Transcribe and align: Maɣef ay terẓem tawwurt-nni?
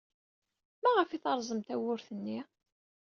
Maɣef 0.81 1.09
ay 1.11 1.21
terẓem 1.23 1.61
tawwurt-nni? 1.67 2.39